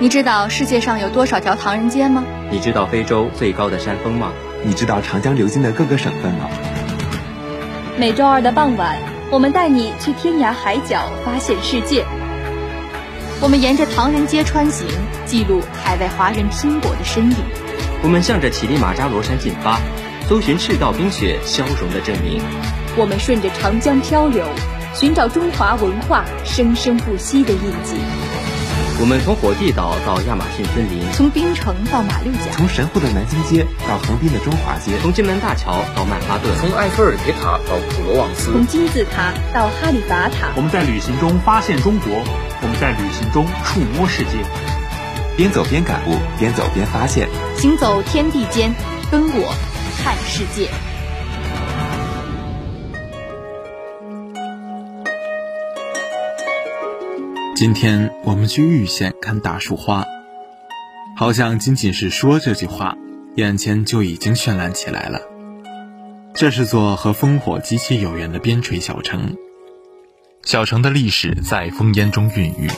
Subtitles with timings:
[0.00, 2.24] 你知道世界上有多少条唐人街吗？
[2.50, 4.32] 你知道非洲最高的山峰吗？
[4.64, 6.50] 你知道长江流经的各个省份吗？
[7.96, 8.98] 每周二的傍晚，
[9.30, 12.04] 我们带你去天涯海角发现世界。
[13.40, 14.84] 我们沿着唐人街穿行，
[15.26, 17.36] 记录海外华人拼搏的身影。
[18.02, 19.78] 我们向着乞力马扎罗山进发，
[20.28, 22.42] 搜寻赤道冰雪消融的证明。
[22.96, 24.44] 我们顺着长江漂流，
[24.92, 27.94] 寻找中华文化生生不息的印记。
[29.00, 40.54] 我们从火地岛到亚马逊森林，从槟城到马六甲，从神户的南京街到横滨的中华街，从金门大桥到曼哈顿，从埃菲尔铁塔到普罗旺斯，从金字塔到哈利法塔。
[40.54, 42.22] 我们在旅行中发现中国，
[42.62, 44.38] 我们在旅行中触摸世界。
[45.36, 48.72] 边走边感悟，边走边发现，行走天地间，
[49.10, 49.52] 跟我
[49.98, 50.70] 看世界。
[57.54, 60.04] 今天我们去玉县看大树花，
[61.16, 62.96] 好像仅仅是说这句话，
[63.36, 65.20] 眼前就已经绚烂起来了。
[66.34, 69.36] 这是座和烽火极其有缘的边陲小城，
[70.42, 72.68] 小城的历史在烽烟中孕育。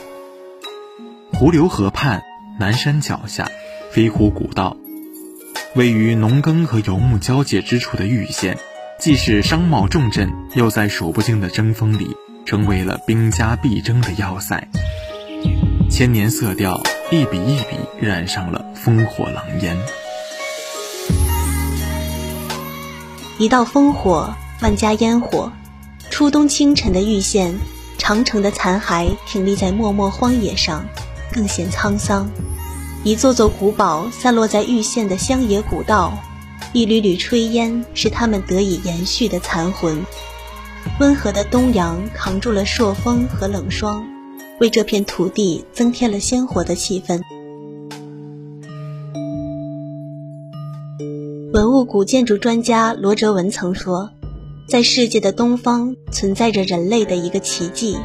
[1.32, 2.22] 湖流河畔，
[2.60, 3.50] 南山脚下，
[3.90, 4.76] 飞狐古道，
[5.74, 8.58] 位于农耕和游牧交界之处的玉县，
[9.00, 12.14] 既是商贸重镇，又在数不尽的争锋里。
[12.46, 14.68] 成为了兵家必争的要塞，
[15.90, 16.80] 千年色调
[17.10, 19.76] 一笔一笔染上了烽火狼烟。
[23.36, 25.52] 一道烽火，万家烟火。
[26.08, 27.58] 初冬清晨的玉县，
[27.98, 30.86] 长城的残骸挺立在漠漠荒野上，
[31.32, 32.30] 更显沧桑。
[33.02, 36.16] 一座座古堡散落在玉县的乡野古道，
[36.72, 40.04] 一缕缕炊烟是他们得以延续的残魂。
[40.98, 44.06] 温和的东阳扛住了朔风和冷霜，
[44.60, 47.20] 为这片土地增添了鲜活的气氛。
[51.52, 54.10] 文物古建筑专家罗哲文曾说，
[54.68, 57.96] 在世界的东方存在着人类的一个奇迹，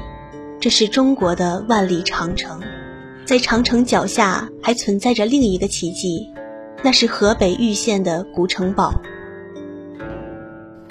[0.60, 2.62] 这是中国的万里长城。
[3.26, 6.30] 在长城脚下还存在着另一个奇迹，
[6.84, 8.94] 那是河北玉县的古城堡。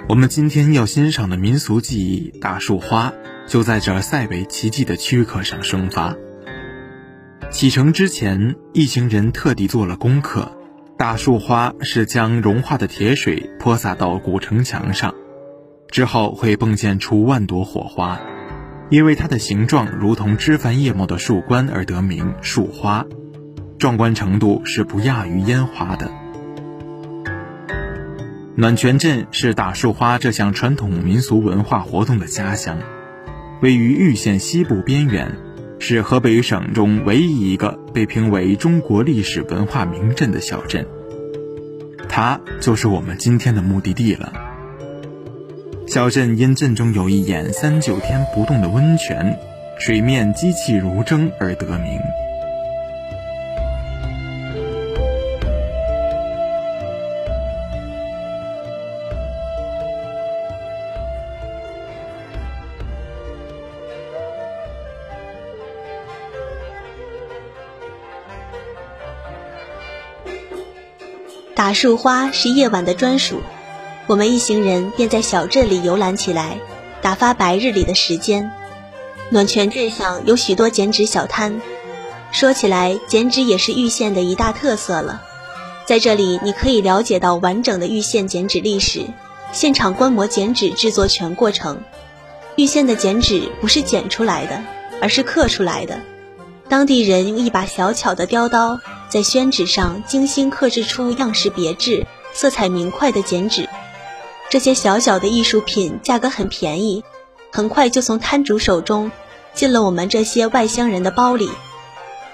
[0.08, 3.12] 我们今天要欣赏的民俗技艺大树花，
[3.46, 6.16] 就在这塞北奇迹的躯壳上生发。
[7.50, 10.56] 启程之前，一行人特地做了功课。
[10.96, 15.14] 大树花是将融化的铁水泼洒到古城墙上，
[15.90, 18.20] 之后会迸溅出万朵火花，
[18.90, 23.06] 因为它的形状如同枝繁叶茂的树冠而得名树花，
[23.78, 26.09] 壮观程度是不亚于烟花的。
[28.56, 32.78] 暖泉镇是大树花这项传统民俗文化活动的家乡，
[33.62, 35.36] 位于玉县西部边缘，
[35.78, 40.84] 是河北省中唯一一个被评为中国历史文化名镇的小镇。
[42.08, 44.32] 它就是我们今天的目的地了。
[45.86, 49.38] 小镇因镇中有一眼三九天不动的温泉，
[49.78, 52.00] 水面机气如蒸而得名。
[71.70, 73.40] 大树花是夜晚的专属，
[74.08, 76.58] 我们一行人便在小镇里游览起来，
[77.00, 78.50] 打发白日里的时间。
[79.28, 81.60] 暖泉镇上有许多剪纸小摊，
[82.32, 85.22] 说起来，剪纸也是玉县的一大特色了。
[85.86, 89.04] 在这里，你可以了解到完整的玉县剪纸历史，
[89.52, 91.80] 现场观摩剪纸制作全过程。
[92.56, 94.60] 玉县的剪纸不是剪出来的，
[95.00, 96.00] 而是刻出来的。
[96.70, 98.80] 当地人用一把小巧的雕刀。
[99.10, 103.68] 在宣纸上精心刻制出样式别致、色彩明快的剪纸，
[104.48, 107.02] 这些小小的艺术品价格很便宜，
[107.50, 109.10] 很快就从摊主手中
[109.52, 111.50] 进了我们这些外乡人的包里。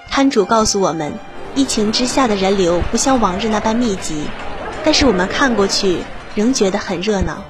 [0.07, 1.13] 摊主告诉我们，
[1.55, 4.25] 疫情之下的人流不像往日那般密集，
[4.85, 5.97] 但是我们看过去
[6.35, 7.43] 仍觉得很热闹。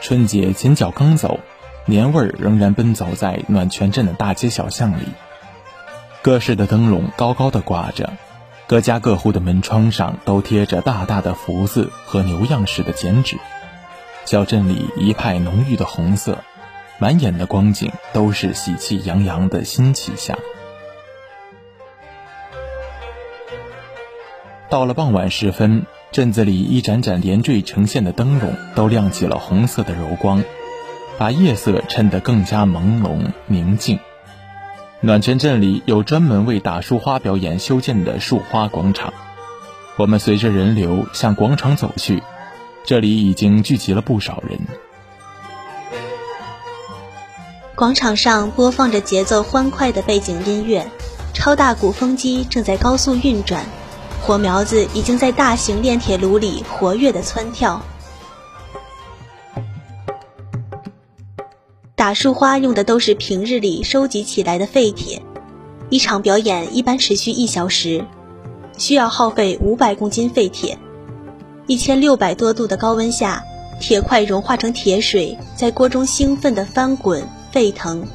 [0.00, 1.38] 春节前脚刚走，
[1.86, 5.06] 年味儿仍然奔走在暖泉镇的大街小巷里。
[6.22, 8.12] 各式的灯笼高高的挂着，
[8.66, 13.36] 各家各户的门窗上都贴着大大的福字和牛样式的剪纸。
[14.24, 16.38] 小镇里一派浓郁的红色，
[16.98, 20.38] 满眼的光景都是喜气洋洋的新气象。
[24.70, 30.42] 到了傍晚时分，镇子里一盏盏连缀成线的灯笼都亮起了红色的柔光，
[31.18, 33.98] 把夜色衬得更加朦胧宁静。
[35.00, 39.12] 暖泉镇里有专门为打树花表演修建的树花广场。
[39.96, 42.22] 我们随着人流向广场走去，
[42.84, 44.58] 这里已经聚集了不少人。
[47.76, 50.86] 广场上播放着节奏欢快的背景音乐，
[51.32, 53.64] 超大鼓风机正在高速运转，
[54.22, 57.82] 火苗子已经在大型炼铁炉里活跃的蹿跳。
[62.14, 65.20] 树花用的都是平日里收集起来的废铁，
[65.90, 68.04] 一场表演一般持续一小时，
[68.78, 70.78] 需要耗费五百公斤废铁。
[71.66, 73.42] 一千六百多度的高温下，
[73.80, 78.06] 铁块融化成铁水，在锅中兴奋地翻滚沸腾，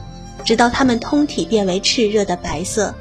[0.46, 2.96] 直到它们通体变为炽热的白色。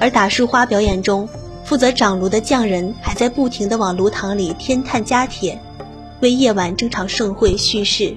[0.00, 1.28] 而打树花表演中，
[1.64, 5.60] 负责掌炉的匠人还在不停地往炉膛里添炭加铁，
[6.20, 8.16] 为夜晚这场盛会蓄势。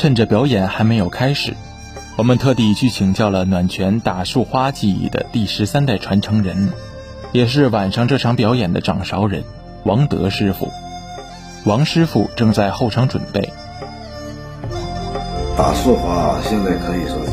[0.00, 1.54] 趁着表演还没有开始，
[2.16, 6.70] 我们特地去请教了暖泉打树花技艺的第十三代传承人，
[7.32, 9.44] 也是晚上这场表演的掌勺人
[9.84, 10.72] 王德师傅。
[11.66, 13.52] 王师傅正在后场准备。
[15.54, 17.32] 打树花现在可以说是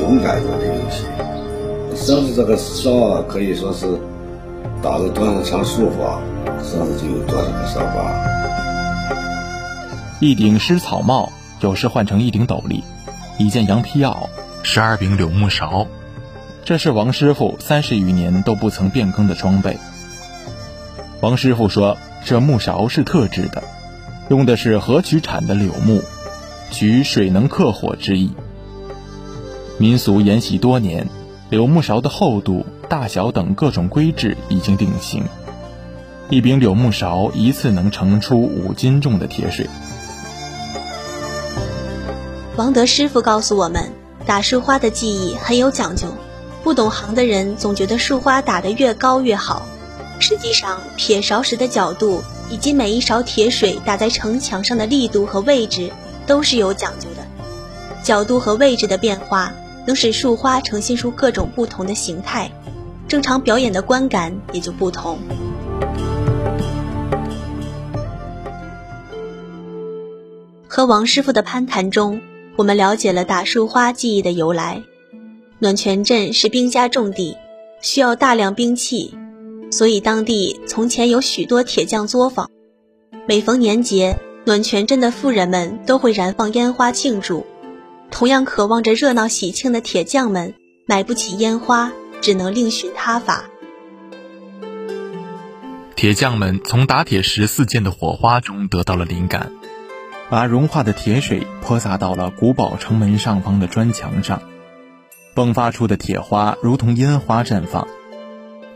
[0.00, 1.04] 勇敢的游戏，
[1.94, 3.86] 上次这个烧可以说是
[4.82, 6.20] 打了多少场树花，
[6.58, 8.10] 上次就有多少个烧花。
[10.18, 11.32] 一顶湿草帽。
[11.60, 12.82] 有时换成一顶斗笠，
[13.38, 14.28] 一件羊皮袄，
[14.62, 15.86] 十二柄柳木勺，
[16.64, 19.76] 这是王师傅三十余年都不曾变更的装备。
[21.20, 23.62] 王师傅说，这木勺是特制的，
[24.30, 26.02] 用的是河曲产的柳木，
[26.70, 28.30] 取水能克火之意。
[29.76, 31.08] 民俗沿袭多年，
[31.50, 35.24] 柳木勺的厚度、大小等各种规制已经定型，
[36.30, 39.68] 一柄柳木勺一次能盛出五斤重的铁水。
[42.60, 43.90] 王德师傅告诉我们，
[44.26, 46.08] 打树花的技艺很有讲究。
[46.62, 49.62] 不懂行的人总觉得树花打得越高越好，
[50.18, 55.90] 实际上撇勺时的角度以及每一勺铁水打在城墙上的力度和位置
[56.26, 57.24] 都是有讲究的。
[58.02, 59.54] 角度和位置的变化
[59.86, 62.50] 能使树花呈现出各种不同的形态，
[63.08, 65.18] 正常表演的观感也就不同。
[70.68, 72.20] 和王师傅的攀谈中。
[72.60, 74.82] 我们了解了打树花技艺的由来。
[75.60, 77.34] 暖泉镇是兵家重地，
[77.80, 79.14] 需要大量兵器，
[79.70, 82.50] 所以当地从前有许多铁匠作坊。
[83.26, 87.46] 每逢年节，暖泉镇的富人们都会燃放烟花庆祝。
[88.10, 90.52] 同样渴望着热闹喜庆的铁匠们，
[90.86, 91.90] 买不起烟花，
[92.20, 93.48] 只能另寻他法。
[95.96, 99.50] 铁匠们从打铁时四溅的火花中得到了灵感。
[100.30, 104.40] 把融化的铁水泼洒到了古堡城门上方的砖墙上，
[105.34, 107.88] 迸发出的铁花如同烟花绽放。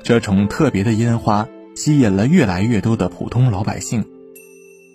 [0.02, 1.46] 这种特别的烟花
[1.76, 4.04] 吸引了越来越多的普通老百姓，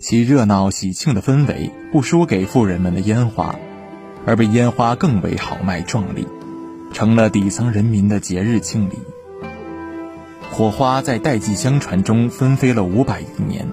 [0.02, 3.56] 其热闹喜庆的氛围不输给富人们的烟花，
[4.26, 6.28] 而比烟花更为豪迈壮丽，
[6.92, 8.98] 成了底层人民的节日庆礼。
[10.52, 13.66] 火花在代际相传中纷飞了五百余年。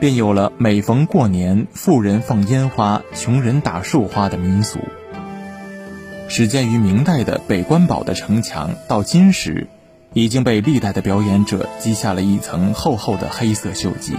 [0.00, 4.80] 便有了每逢过年，富人放烟花，穷人打树花的民俗。
[6.26, 9.66] 始建于明代的北关堡的城墙，到今时，
[10.14, 14.14] 已经被历代的表演者积下了一层厚厚的黑色锈迹。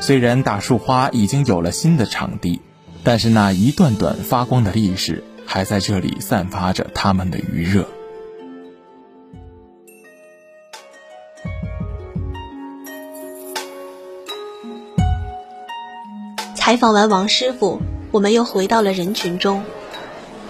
[0.00, 2.60] 虽然打树花已经有了新的场地，
[3.02, 7.88] 但是那一段段发光的历史，还在这里散发着他们的余热。
[16.66, 17.80] 采访完王师傅，
[18.10, 19.62] 我们又回到了人群中。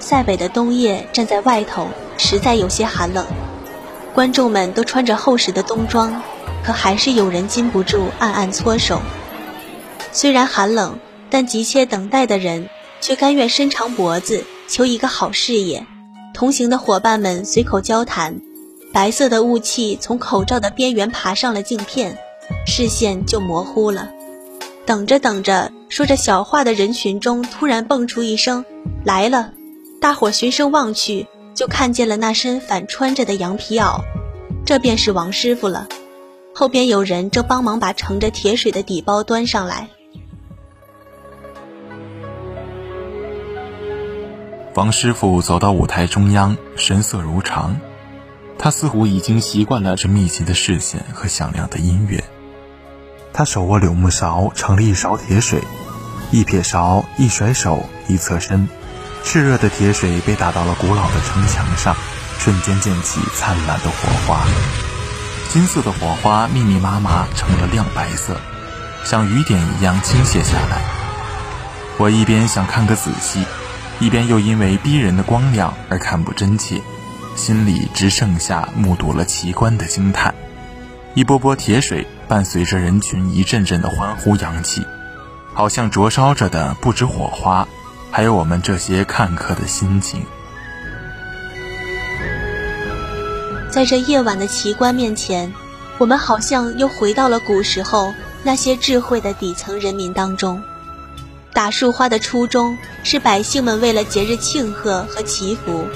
[0.00, 3.26] 塞北的冬夜，站在外头实在有些寒冷。
[4.14, 6.22] 观众们都穿着厚实的冬装，
[6.64, 9.02] 可还是有人禁不住暗暗搓手。
[10.10, 12.70] 虽然寒冷，但急切等待的人
[13.02, 15.86] 却甘愿伸长脖子求一个好视野。
[16.32, 18.40] 同行的伙伴们随口交谈，
[18.90, 22.16] 白色的雾气从口罩的边缘爬上了镜片，
[22.66, 24.08] 视线就模糊了。
[24.86, 28.64] 等着等着，说着小话的人群中突然蹦出一声
[29.04, 29.52] “来了”，
[30.00, 34.00] 大伙循声望去，就看见了那身反穿着的羊皮袄，
[34.64, 35.86] 这便是王师傅了。
[36.54, 39.88] 后边有人正帮忙把盛着铁水的底包端上来。
[44.74, 47.78] 王师傅走到舞台中央，神色如常，
[48.58, 52.22] 他似乎已经习惯了这密集的视线和响亮的音乐。
[53.36, 55.62] 他手握柳木勺，盛了一勺铁水，
[56.30, 58.66] 一撇勺，一甩手，一侧身，
[59.22, 61.94] 炽热的铁水被打到了古老的城墙上，
[62.38, 64.40] 瞬间溅起灿烂的火花。
[65.52, 68.40] 金色的火花密密麻麻，成了亮白色，
[69.04, 70.80] 像雨点一样倾泻下来。
[71.98, 73.44] 我一边想看个仔细，
[74.00, 76.80] 一边又因为逼人的光亮而看不真切，
[77.34, 80.34] 心里只剩下目睹了奇观的惊叹。
[81.12, 84.84] 一波波铁水伴随着人群一阵阵的欢呼扬起，
[85.54, 87.66] 好像灼烧着的不止火花，
[88.10, 90.24] 还有我们这些看客的心情。
[93.70, 95.52] 在这夜晚的奇观面前，
[95.98, 100.62] 我们好像又回到了古时候那些智慧的底层人民当中。
[101.52, 105.86] 打树花的初衷是百姓们为了节日庆贺和祈福，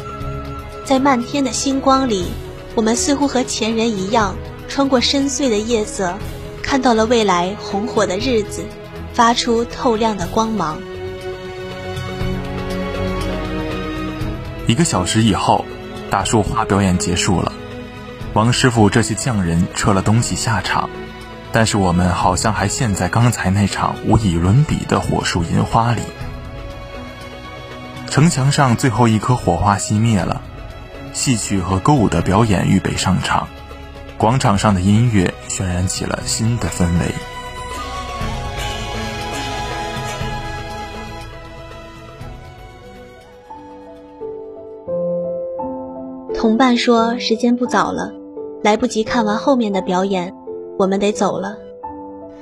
[0.85, 2.29] 在漫天的星光里，
[2.75, 4.35] 我们似乎和前人一样。
[4.71, 6.17] 穿过深邃的夜色，
[6.63, 8.65] 看到了未来红火的日子，
[9.13, 10.79] 发出透亮的光芒。
[14.69, 15.65] 一个小时以后，
[16.09, 17.53] 大树花表演结束了，
[18.33, 20.89] 王师傅这些匠人撤了东西下场，
[21.51, 26.03] 但是我们好像还陷在刚才那场无以伦比的火树银花里。
[28.09, 30.41] 城墙上最后一颗火花熄灭了，
[31.13, 33.49] 戏曲和歌舞的表演预备上场。
[34.21, 37.07] 广场上的音乐渲染起了新的氛围。
[46.35, 48.13] 同伴说：“时间不早了，
[48.63, 50.35] 来不及看完后面的表演，
[50.79, 51.57] 我们得走了。”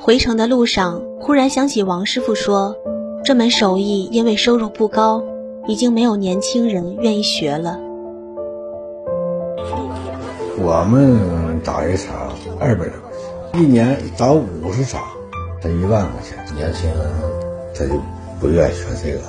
[0.00, 2.74] 回程的路上，忽然想起王师傅说
[3.22, 5.22] ：“这门手艺因为收入不高，
[5.68, 7.78] 已经没有年轻人愿意学了。”
[10.60, 13.10] 我们打一场二百多块
[13.52, 15.02] 钱，一年打五十场，
[15.60, 16.38] 才一万块钱。
[16.56, 16.98] 年轻人
[17.74, 18.00] 他就
[18.40, 19.20] 不愿意学这个。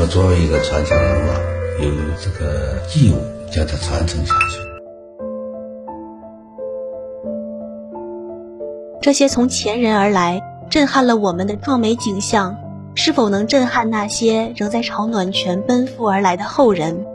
[0.00, 1.34] 我作为一个传承人嘛，
[1.80, 1.90] 有
[2.20, 3.18] 这个义务
[3.50, 4.60] 将它传承下去。
[9.00, 12.56] 这些从前人而来、震撼了我们的壮美景象，
[12.94, 17.06] 是否能震撼那些仍在朝暖泉奔赴而来的后人？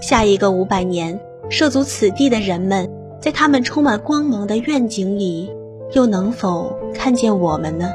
[0.00, 1.20] 下一个五百年。
[1.52, 2.88] 涉足此地的人们，
[3.20, 5.50] 在他们充满光芒的愿景里，
[5.92, 7.90] 又能否看见我们呢？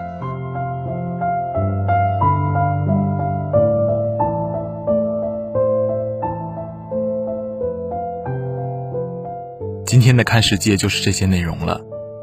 [9.86, 11.82] 今天的看世界就是这些内容了。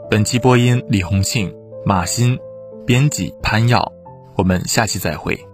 [0.08, 1.52] 本期播音：李红庆、
[1.84, 2.38] 马鑫，
[2.86, 3.92] 编辑：潘耀。
[4.36, 5.51] 我们下期再会。